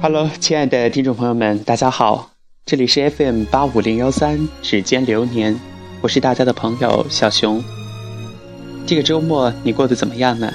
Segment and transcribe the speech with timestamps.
[0.00, 2.30] Hello，亲爱的听众朋友们，大家好，
[2.64, 5.58] 这里是 FM 八五零幺三指尖流年，
[6.00, 7.60] 我是大家的朋友小熊。
[8.86, 10.52] 这个周末你过得怎么样呢？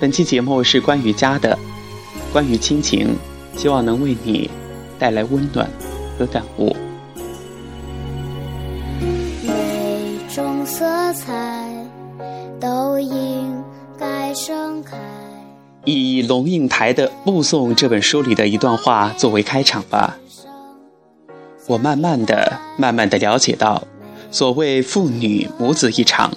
[0.00, 1.56] 本期节目是关于家的，
[2.32, 3.14] 关于亲情，
[3.56, 4.50] 希望能为你
[4.98, 5.70] 带来温暖
[6.18, 6.74] 和感悟。
[9.44, 11.32] 每种色彩
[12.60, 13.62] 都应
[13.96, 14.98] 该盛开。
[15.84, 20.16] 以龙应台的《目送》这本书里的一段话作为开场吧。
[21.66, 23.82] 我慢慢的、慢慢的了解到，
[24.30, 26.32] 所谓父女母子一场，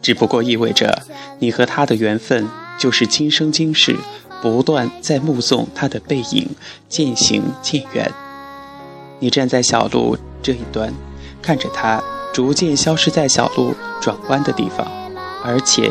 [0.00, 1.02] 只不过意味着
[1.40, 2.46] 你和他的缘分
[2.78, 3.96] 就是今生今世，
[4.40, 6.48] 不断在目送他的背影
[6.88, 8.12] 渐行渐远。
[9.18, 10.94] 你站在小路这一端，
[11.42, 12.00] 看着他
[12.32, 14.86] 逐渐消失在小路转弯的地方，
[15.44, 15.90] 而且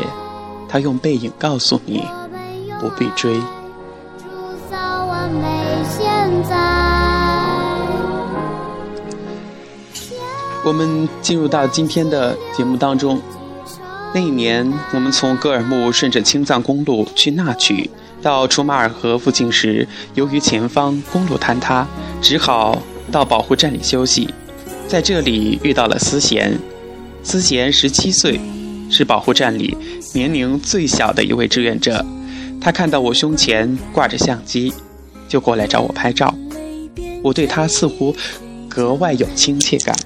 [0.66, 2.04] 他用背影告诉你。
[2.80, 3.40] 不必追。
[10.64, 13.20] 我们进入到今天的节目当中。
[14.14, 17.90] 那一年，我们从格尔木顺着青藏公路去纳曲，
[18.22, 21.86] 到楚马尔河附近时，由于前方公路坍塌，
[22.20, 22.80] 只好
[23.12, 24.32] 到保护站里休息。
[24.86, 26.58] 在这里遇到了思贤，
[27.22, 28.40] 思贤十七岁，
[28.90, 29.76] 是保护站里
[30.14, 32.04] 年龄最小的一位志愿者。
[32.60, 34.72] 他看到我胸前挂着相机，
[35.28, 36.34] 就过来找我拍照。
[37.22, 38.14] 我对他似乎
[38.68, 39.96] 格外有亲切感。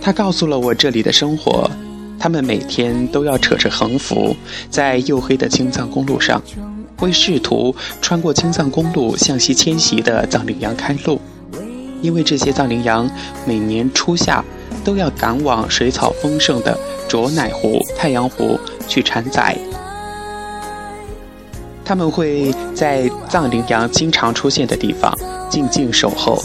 [0.00, 1.70] 他告诉了我这里的生活：
[2.18, 4.36] 他们每天都要扯着横幅，
[4.70, 6.42] 在黝黑的青藏公路上，
[7.00, 11.20] 为试图穿过青藏公路向西迁徙的藏羚羊开路。
[12.02, 13.10] 因为这些藏羚羊
[13.46, 14.44] 每年初夏
[14.84, 19.56] 都要赶往水草丰盛的卓乃湖、太阳湖去产崽。
[21.84, 25.12] 他们会在藏羚羊经常出现的地方
[25.50, 26.42] 静静守候。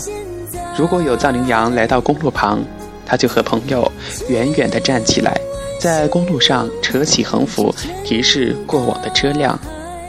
[0.78, 2.60] 如果有藏羚羊来到公路旁，
[3.06, 3.92] 他就和朋友
[4.28, 5.36] 远远地站起来，
[5.80, 7.74] 在公路上扯起横幅，
[8.06, 9.58] 提示过往的车辆。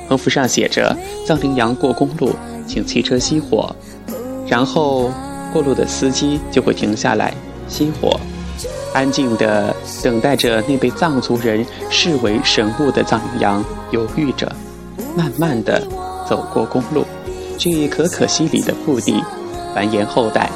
[0.08, 2.34] 横幅上写着：“藏羚羊过公路，
[2.66, 3.74] 请汽车熄火。”
[4.46, 5.12] 然后
[5.52, 7.32] 过路的司机就会停下来
[7.68, 8.18] 熄火，
[8.92, 14.50] 安静地等待着那被藏族人视为神物的藏羚羊，犹豫着。
[15.20, 15.86] 慢慢的
[16.26, 17.04] 走过公路，
[17.58, 19.22] 去可可西里的腹地
[19.74, 20.50] 繁衍后代。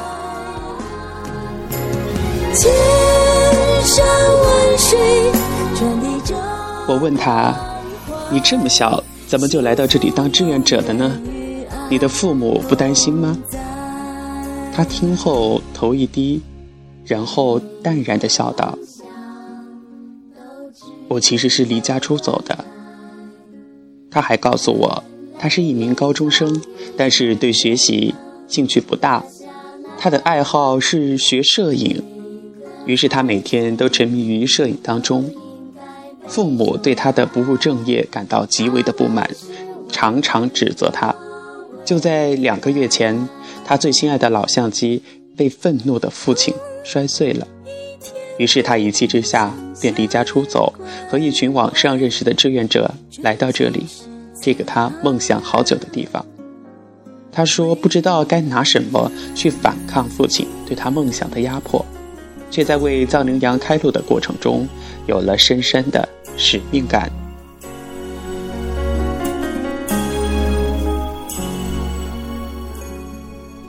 [6.87, 7.55] 我问他
[8.33, 11.21] ：“你这么小，怎么就来到这里当志愿者的呢？
[11.91, 13.37] 你的父母不担心吗？”
[14.75, 16.41] 他听后头一低，
[17.05, 18.79] 然后淡然的笑道
[21.09, 22.65] ：“我其实是离家出走的。”
[24.15, 25.03] 他还告诉我，
[25.41, 26.63] 他是一名高中生，
[26.97, 28.15] 但是对学习
[28.47, 29.25] 兴趣不大。
[29.99, 32.01] 他的爱好是学摄影，
[32.87, 35.29] 于是他每天都沉迷于摄影当中。
[36.29, 39.29] 父母对他的不务正业感到极为的不满，
[39.91, 41.13] 常常指责他。
[41.85, 43.29] 就在两个月前，
[43.65, 45.03] 他最心爱的老相机
[45.37, 46.55] 被愤怒的父亲
[46.85, 47.49] 摔碎了，
[48.39, 50.73] 于是他一气之下便离家出走，
[51.11, 53.87] 和一群网上认识的志愿者来到这里。
[54.41, 56.25] 这个他梦想好久的地方，
[57.33, 61.85] 他说不知道该拿什么去反抗父亲对他梦想的压迫，
[62.51, 64.69] 却在为藏羚羊开路的过程中
[65.07, 66.07] 有了深深的
[66.37, 67.11] 使命感。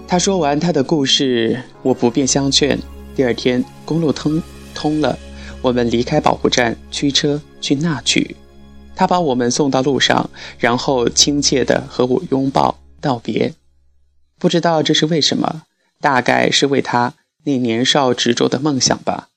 [0.08, 2.78] 他说完他的故事，我不便相劝。
[3.16, 4.42] 第二天公路通
[4.86, 5.18] 通了，
[5.64, 8.36] 我们离开保护站，驱车去那曲。
[8.96, 10.30] 他把我们送到路上，
[10.60, 13.56] 然后亲切地和我拥抱道别。
[14.38, 15.64] 不知道这是为什么，
[16.00, 17.16] 大概是为他
[17.46, 19.30] 那年少执着的梦想吧。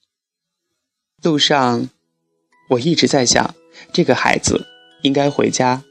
[1.23, 1.89] 路上，
[2.73, 3.55] 我一直在想，
[3.91, 4.67] 这个孩子
[5.00, 5.83] 应该回家，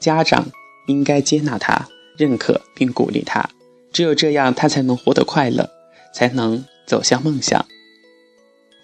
[0.00, 0.48] 家长
[0.88, 1.88] 应该接纳他、
[2.18, 3.48] 认可并鼓励他，
[3.92, 5.70] 只有这样，他才能活得快乐，
[6.12, 7.64] 才能走向梦想。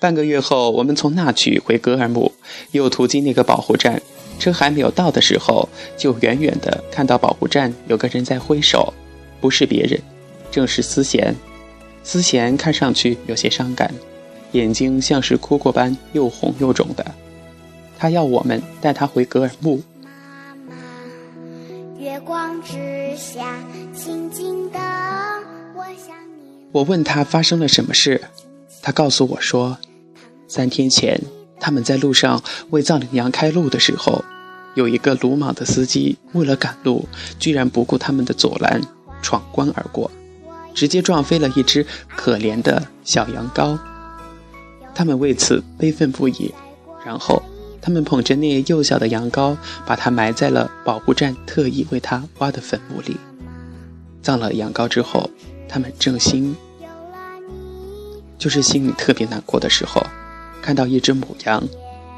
[0.03, 2.33] 半个月后，我们从那曲回格尔木，
[2.73, 4.03] 又途经那个保护站。
[4.41, 8.93] 车还没有到的时候，就远远的看到保护站有个人在挥手，
[9.41, 10.01] 不是别人，
[10.51, 11.33] 正是思贤。
[12.03, 13.95] 思贤看上去有些伤感，
[14.51, 17.07] 眼睛像是哭过般又红又肿的。
[17.97, 19.81] 他要我们带他回格尔木。
[22.01, 23.55] 月光之下，
[23.95, 24.81] 静静的，
[25.77, 26.51] 我想你。
[26.73, 28.21] 我问他发生了什么事，
[28.83, 29.79] 他告诉我说，
[30.55, 31.19] 三天前
[31.59, 34.23] 他们在路上为藏羚羊开路的时候。
[34.75, 37.07] 有一个鲁莽的司机，为了赶路，
[37.39, 38.81] 居然不顾他们的阻拦，
[39.23, 40.11] 闯关而过，
[40.75, 43.79] 直接撞飞了一只可怜的小羊羔。
[44.95, 46.55] 他们为此悲愤不已，
[47.05, 47.43] 然后
[47.83, 49.57] 他们捧着那幼小的羊羔，
[49.87, 53.19] 把它埋在了保护站特意为它挖的坟墓里。
[54.23, 55.29] 葬了羊羔之后，
[55.69, 56.57] 他们正心，
[58.39, 60.03] 就是心里特别难过的时候，
[60.63, 61.63] 看到一只母羊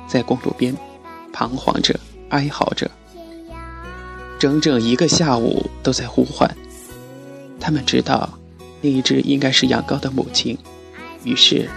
[0.06, 0.76] 在公路边
[1.32, 1.98] 彷徨着。
[2.30, 2.90] 哀嚎着，
[4.40, 6.52] 整整一个下午都在呼唤。
[7.60, 8.28] 他们知道
[8.80, 10.58] 那一只应该是羊羔的母亲，
[11.22, 11.70] 于是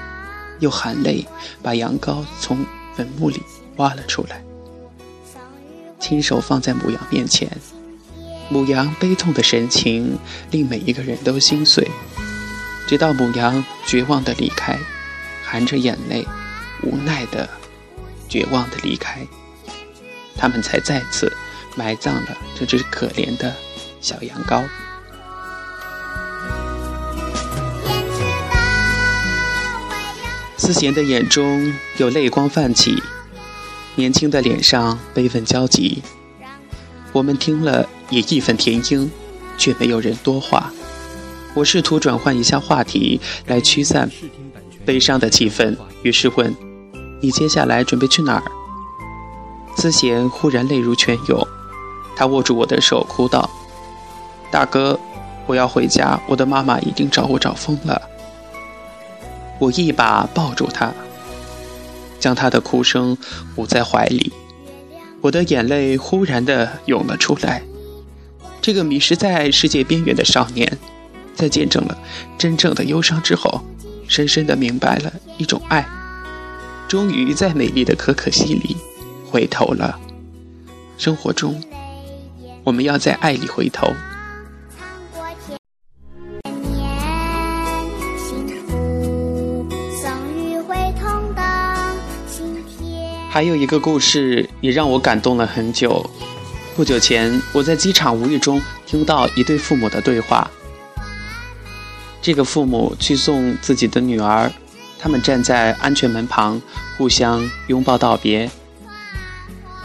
[0.60, 1.24] 又含泪
[1.62, 2.66] 把羊羔从
[2.96, 3.40] 坟墓里
[3.76, 4.42] 挖了出来，
[6.00, 7.48] 亲手放在母羊面前。
[8.50, 10.18] 母羊悲痛的神情
[10.50, 11.88] 令每一个人都心碎，
[12.88, 14.76] 直到母羊绝望的离开，
[15.44, 16.26] 含着眼泪，
[16.84, 17.50] 无奈的、
[18.28, 19.26] 绝望的离开。
[20.36, 21.32] 他们才再次
[21.76, 23.56] 埋葬了这只可怜的
[24.00, 24.64] 小羊羔。
[30.58, 33.02] 思贤的眼中有泪光泛起，
[33.96, 36.04] 年轻的脸上悲愤交集。
[37.14, 39.10] 我们听了也义愤填膺，
[39.58, 40.72] 却没有人多话。
[41.54, 44.12] 我试图转换一下话题来驱散
[44.86, 46.54] 悲伤的气氛，于是问
[47.22, 48.44] ：“你接下来准备去哪儿？”
[49.76, 51.48] 思贤忽然泪如泉涌，
[52.16, 53.50] 他握住我的手，哭道
[54.52, 55.00] ：“大哥，
[55.46, 58.02] 我要回家，我的妈妈已经找我找疯了。”
[59.60, 60.94] 我一把抱住他，
[62.20, 63.18] 将他的哭声
[63.56, 64.32] 捂在怀里，
[65.22, 67.64] 我的眼泪忽然的涌了出来。
[68.62, 70.78] 这个迷失在世界边缘的少年，
[71.36, 71.98] 在见证了
[72.38, 73.62] 真正的忧伤之后，
[74.08, 75.88] 深深的明白了一种爱，
[76.88, 78.78] 终于在美丽的可可西里。
[79.30, 80.00] 回头了，
[80.98, 81.62] 生活中，
[82.64, 83.88] 我们要在爱里回头。
[93.30, 96.10] 还有一个故事也让我感动了很久。
[96.76, 100.50] 不久前，我在机场无意中听到一对父母的对话。
[102.22, 104.52] 这个父母去送自己的女儿，
[105.00, 106.62] 他们站在安全门旁，
[106.98, 108.50] 互相拥抱道别。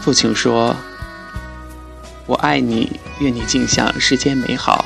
[0.01, 0.75] 父亲说
[2.27, 4.85] ：“我爱你，愿你尽享世间美好。”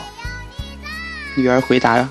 [1.36, 2.10] 女儿回答：“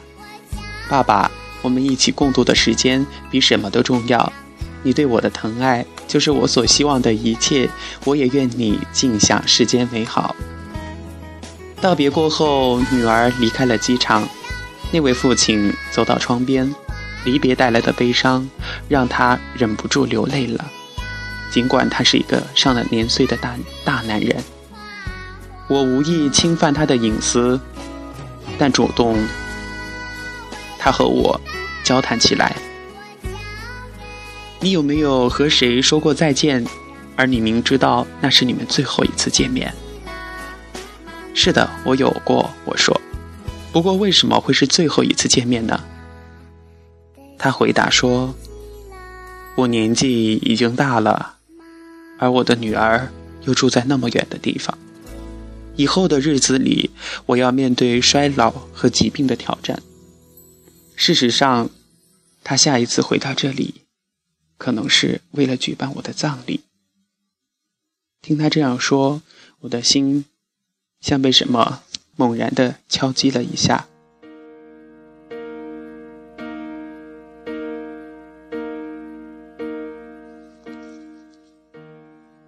[0.88, 1.30] 爸爸，
[1.62, 4.32] 我们一起共度的时间比什么都重要。
[4.82, 7.68] 你对我的疼爱就是我所希望的一切。
[8.04, 10.34] 我也愿你尽享世间美好。”
[11.80, 14.26] 道别过后，女儿离开了机场。
[14.92, 16.74] 那位父亲走到窗边，
[17.26, 18.48] 离别带来的悲伤
[18.88, 20.64] 让他忍不住流泪了。
[21.50, 24.42] 尽管他是一个上了年岁的大大男人，
[25.68, 27.60] 我无意侵犯他的隐私，
[28.56, 29.18] 但主动，
[30.78, 31.40] 他和我
[31.82, 32.56] 交谈起来。
[34.60, 36.64] 你有没有和谁说过再见，
[37.14, 39.72] 而你明知道那是你们最后一次见面？
[41.34, 42.50] 是的，我有过。
[42.64, 42.98] 我说，
[43.72, 45.78] 不过为什么会是最后一次见面呢？
[47.38, 48.34] 他回答说
[49.56, 51.34] ：“我年纪已经大了。”
[52.18, 53.12] 而我的女儿
[53.44, 54.78] 又住在那么远的地方，
[55.76, 56.90] 以后的日子里，
[57.26, 59.82] 我要面对衰老和疾病的挑战。
[60.94, 61.68] 事实上，
[62.42, 63.82] 他下一次回到这里，
[64.56, 66.62] 可能是为了举办我的葬礼。
[68.22, 69.20] 听他这样说，
[69.60, 70.24] 我的心
[71.02, 71.82] 像被什么
[72.16, 73.86] 猛然的敲击了一下。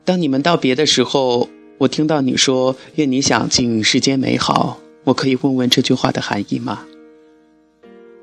[0.08, 6.86] 当你们道别的时候，我听到你说“愿你想尽世间美好”，我可以问问这句话的含义吗？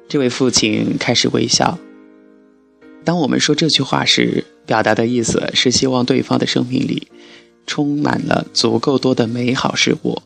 [0.08, 1.77] 这位父亲开始微笑。
[3.04, 7.08] 当我们说这句话时，表达的意思是希望对方的生命里
[7.68, 10.20] 充满了足够多的美好事物，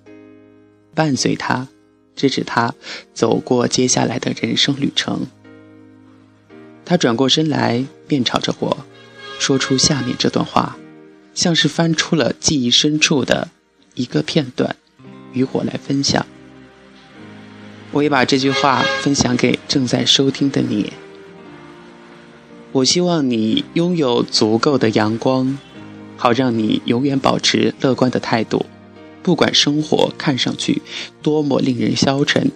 [0.95, 1.67] 伴随他，
[2.15, 2.73] 支持他
[3.13, 5.27] 走过接下来的人生旅程。
[6.85, 8.77] 他转过身来，面朝着我，
[9.39, 10.77] 说出下面这段话。
[11.39, 13.47] 像是翻出了记忆深处的
[13.95, 14.75] 一个片段，
[15.31, 16.27] 与我来分享。
[17.93, 20.91] 我也把这句话分享给正在收听的你。
[22.73, 25.57] 我希望你拥有足够的阳光，
[26.17, 28.65] 好让你永远保持乐观的态度，
[29.23, 30.81] 不管生活看上去
[31.21, 32.51] 多么令人消沉。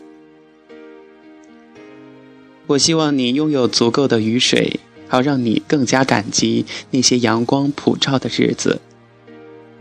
[2.67, 4.81] 我希望你拥有足够的雨水。
[5.13, 8.81] 好让你更加感激那些阳光普照的日子，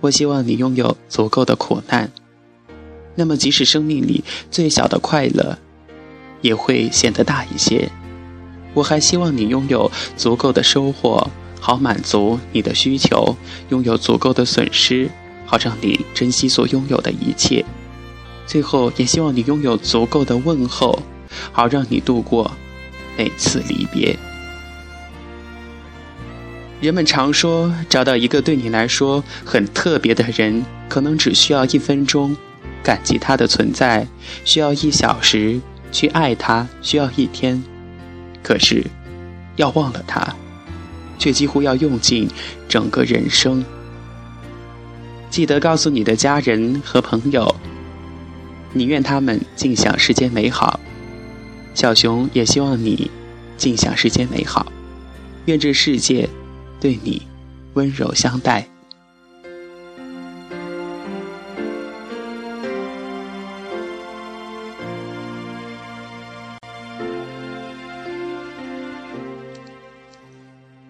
[0.03, 2.13] 我希望你拥有足够的苦难，
[3.15, 5.57] 那么即使生命里最小的快乐，
[6.43, 7.89] 也会显得大一些。
[8.75, 11.27] 我还希望你拥有足够的收获，
[11.59, 13.35] 好满足你的需求；
[13.71, 15.09] 拥有足够的损失，
[15.47, 17.65] 好让你珍惜所拥有的一切。
[18.47, 20.99] 最后，也希望你拥有足够的问候，
[21.53, 22.51] 好让你度过
[23.17, 24.15] 每次离别。
[26.83, 32.37] 人们常说，找到一个对你来说很特别的人，可能只需要一分钟，
[32.83, 34.05] 感激他的存在；
[34.45, 35.61] 需要一小时
[35.93, 37.63] 去爱他，需要一天。
[38.43, 38.85] 可是，
[39.55, 40.35] 要忘了他，
[41.21, 42.29] 却几乎要用尽
[42.69, 43.65] 整个人生。
[45.31, 47.55] 记得告诉你的家人和朋友，
[48.73, 50.81] 你愿他们尽享世间美好。
[51.75, 53.09] 小熊也希望你
[53.57, 54.67] 尽享世间美好，
[55.45, 56.29] 愿这世界
[56.83, 57.23] 对你
[57.75, 58.67] 温柔相待。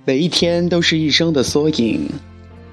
[0.07, 2.09] 每一天都是一生的缩影，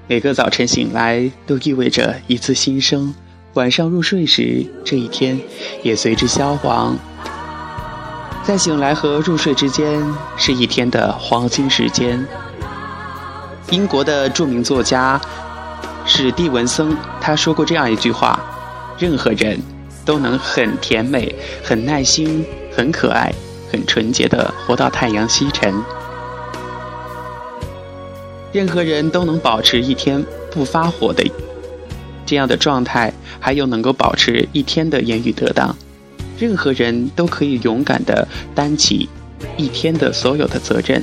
[0.08, 3.14] 每个早晨醒来都意味着一次新生。
[3.52, 5.38] 晚上入睡时，这一天
[5.82, 6.96] 也随之消亡。
[8.42, 10.02] 在醒来和入睡之间，
[10.38, 12.26] 是一天的黄金时间。
[13.70, 15.20] 英国的著名作家
[16.04, 18.40] 史蒂文森他说过这样一句话
[18.98, 19.60] ：“任何人
[20.04, 22.44] 都能很甜美、很耐心、
[22.76, 23.32] 很可爱、
[23.70, 25.72] 很纯洁的活到太阳西沉。”
[28.52, 31.24] 任何人都能保持一天不发火的
[32.26, 35.76] 这样的状态，还有能够保持一天的言语得当。
[36.36, 39.08] 任何人都可以勇敢地担起
[39.56, 41.00] 一天的所有的责任。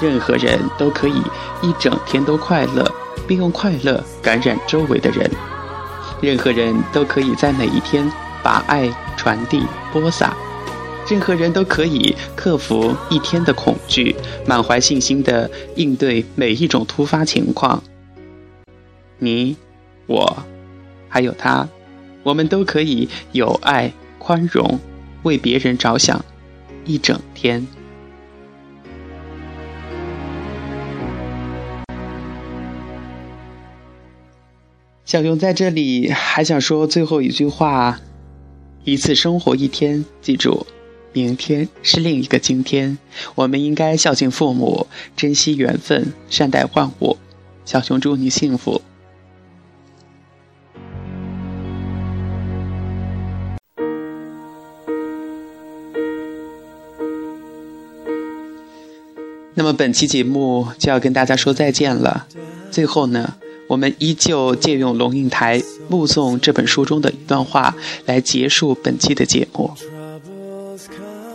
[0.00, 1.20] 任何人都可以
[1.62, 2.90] 一整天都快乐，
[3.28, 5.30] 并用快乐感染周围的人。
[6.20, 8.10] 任何人都可以在每一天
[8.42, 10.34] 把爱传递播撒。
[11.08, 14.14] 任何人都可以克服一天的恐惧，
[14.46, 17.82] 满怀信心地应对每一种突发情况。
[19.18, 19.56] 你、
[20.06, 20.44] 我，
[21.08, 21.68] 还有他，
[22.22, 24.78] 我们都可以有爱、宽容，
[25.24, 26.24] 为别人着想，
[26.84, 27.66] 一整天。
[35.10, 37.98] 小熊在这里还想说最后一句话：
[38.84, 40.64] 一次生活一天，记住。
[41.12, 42.96] 明天是另一个今天，
[43.34, 44.86] 我们应该孝敬父母，
[45.16, 47.16] 珍惜缘分，善待万物。
[47.64, 48.80] 小熊祝你幸福。
[59.54, 62.28] 那么本期节目就要跟大家说再见了。
[62.70, 63.34] 最后呢，
[63.70, 69.70] 我们依旧借用龙应台《目送》这本书中的一段话来结束本期的节目。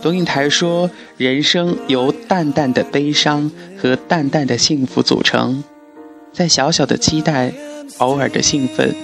[0.02, 3.50] 龙应台说：“人生由淡淡的悲伤
[3.80, 5.64] 和淡淡的幸福组成，
[6.30, 7.54] 在小小的期待、
[7.96, 8.94] 偶尔的兴奋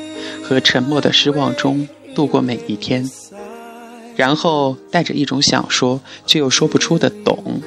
[0.44, 3.10] 和沉默的失望中度过每一天，
[4.14, 7.62] 然后带着一种想说却又说不出的懂，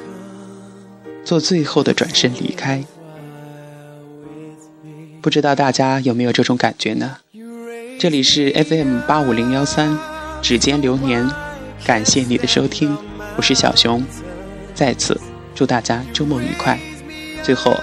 [1.24, 2.84] 做最后的转身离开。
[5.26, 7.16] 不知道大家有没有这种感觉呢？
[7.98, 9.98] 这里是 FM 八五零幺三，
[10.40, 11.28] 指尖流年，
[11.84, 12.96] 感谢你的收听，
[13.34, 14.04] 我是小熊，
[14.72, 15.20] 再次
[15.52, 16.78] 祝大家周末愉快。
[17.42, 17.76] 最后，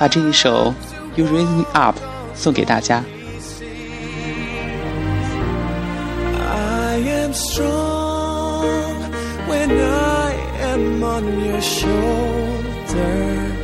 [0.00, 0.74] 把这一首
[1.20, 1.96] 《You Raise Me Up》
[2.34, 3.04] 送给大家。
[6.40, 8.96] I am strong
[9.48, 13.59] when I am on your shoulder.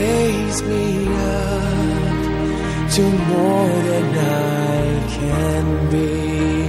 [0.00, 2.20] raise me up
[2.94, 3.02] to
[3.32, 6.59] more than I can be.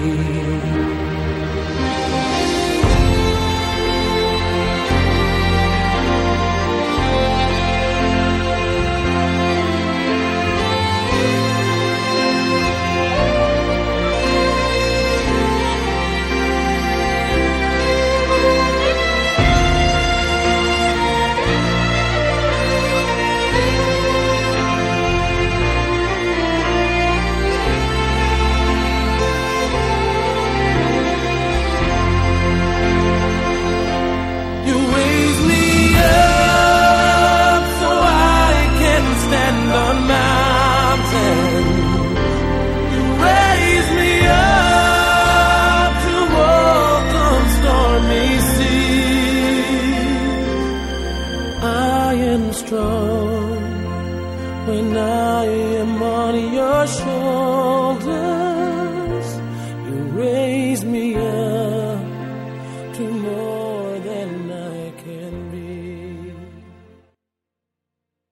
[39.71, 40.20] the man.